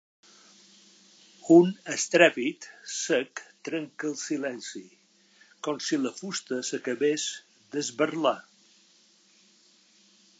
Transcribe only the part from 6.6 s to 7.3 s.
s'acabés